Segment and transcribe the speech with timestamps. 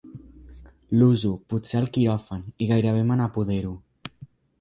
[1.01, 3.75] L'uso, potser al quiròfan, i gairebé me n'apodero.